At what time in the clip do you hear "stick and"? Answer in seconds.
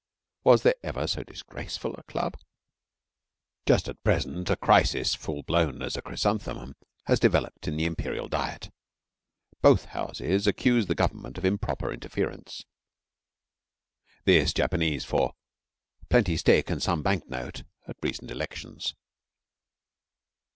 16.35-16.81